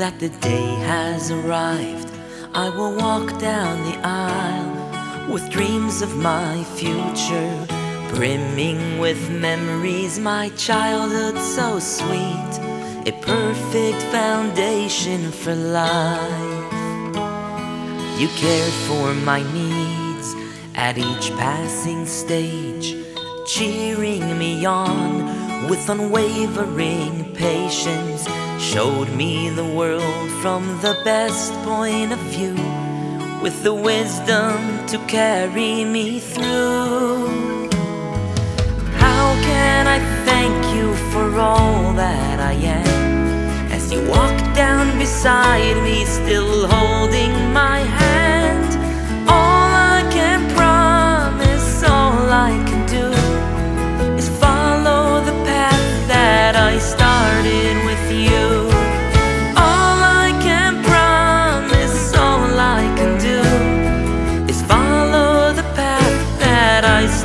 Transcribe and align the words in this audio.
that 0.00 0.18
the 0.18 0.30
day 0.40 0.74
has 0.86 1.30
arrived, 1.30 2.10
I 2.54 2.70
will 2.70 2.96
walk 2.96 3.38
down 3.38 3.84
the 3.84 3.98
aisle 4.02 5.30
with 5.30 5.50
dreams 5.50 6.00
of 6.00 6.16
my 6.16 6.64
future, 6.80 7.66
brimming 8.14 8.98
with 8.98 9.30
memories, 9.30 10.18
my 10.18 10.48
childhood 10.56 11.36
so 11.38 11.78
sweet, 11.78 12.52
a 13.06 13.12
perfect 13.20 14.02
foundation 14.04 15.30
for 15.30 15.54
life. 15.54 16.72
You 18.18 18.28
cared 18.28 18.76
for 18.88 19.12
my 19.12 19.42
needs 19.52 20.34
at 20.76 20.96
each 20.96 21.30
passing 21.36 22.06
stage, 22.06 22.96
cheering 23.46 24.38
me 24.38 24.64
on 24.64 25.49
with 25.70 25.88
unwavering 25.88 27.32
patience 27.32 28.28
showed 28.60 29.08
me 29.10 29.48
the 29.50 29.64
world 29.64 30.28
from 30.42 30.66
the 30.82 31.00
best 31.04 31.52
point 31.62 32.12
of 32.12 32.18
view 32.34 32.56
with 33.40 33.62
the 33.62 33.72
wisdom 33.72 34.56
to 34.88 34.98
carry 35.06 35.84
me 35.84 36.18
through. 36.18 37.70
How 39.04 39.26
can 39.48 39.86
I 39.86 40.00
thank 40.24 40.74
you 40.74 40.92
for 41.12 41.38
all 41.38 41.92
that 41.92 42.40
I 42.40 42.54
am 42.54 43.70
as 43.70 43.92
you 43.92 44.00
walk 44.08 44.36
down 44.56 44.98
beside 44.98 45.80
me, 45.84 46.04
still 46.04 46.49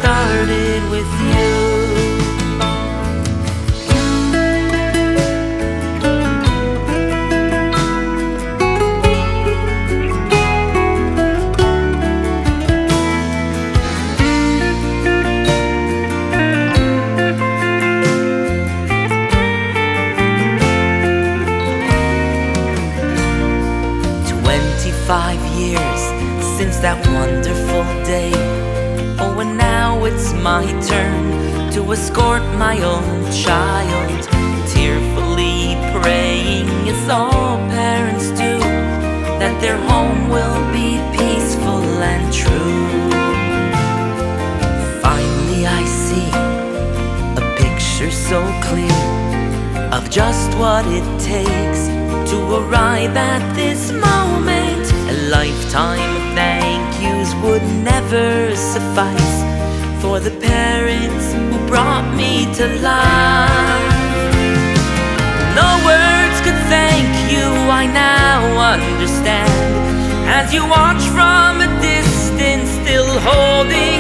started 0.06 0.84
with 0.92 1.12
you. 1.34 1.54
Twenty-five 24.44 25.40
years 25.58 26.02
since 26.58 26.78
that 26.78 27.04
wonderful 27.08 27.95
my 30.46 30.64
turn 30.80 31.72
to 31.72 31.92
escort 31.92 32.44
my 32.54 32.80
own 32.84 33.32
child, 33.32 34.22
tearfully 34.70 35.74
praying, 35.92 36.70
as 36.88 37.10
all 37.10 37.58
parents 37.74 38.30
do, 38.30 38.54
that 39.42 39.60
their 39.60 39.80
home 39.90 40.30
will 40.30 40.62
be 40.72 41.02
peaceful 41.18 41.84
and 42.14 42.32
true. 42.32 42.86
Finally, 45.02 45.66
I 45.66 45.84
see 46.06 46.30
a 47.42 47.46
picture 47.64 48.12
so 48.12 48.40
clear 48.68 49.02
of 49.98 50.12
just 50.12 50.56
what 50.60 50.86
it 50.86 51.08
takes 51.20 51.88
to 52.30 52.38
arrive 52.60 53.18
at 53.18 53.44
this 53.56 53.92
moment. 53.92 54.86
A 55.10 55.16
lifetime 55.38 56.12
of 56.18 56.26
thank 56.38 56.86
yous 57.02 57.34
would 57.44 57.66
never 57.84 58.56
suffice 58.56 59.25
for 60.16 60.22
the 60.22 60.40
parents 60.40 61.34
who 61.34 61.58
brought 61.68 62.08
me 62.16 62.46
to 62.54 62.66
life. 62.80 63.96
No 65.60 65.70
words 65.84 66.38
could 66.46 66.62
thank 66.72 67.12
you, 67.30 67.46
I 67.82 67.84
now 67.86 68.40
understand. 68.74 69.52
As 70.38 70.54
you 70.54 70.64
watch 70.66 71.04
from 71.16 71.60
a 71.68 71.70
distance, 71.82 72.70
still 72.80 73.12
holding 73.28 73.95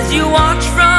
as 0.00 0.12
you 0.14 0.26
watch 0.26 0.64
from 0.68 0.89